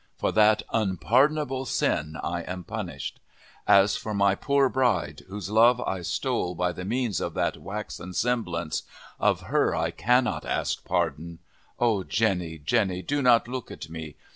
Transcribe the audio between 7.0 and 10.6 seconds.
of that waxen semblance, of her I cannot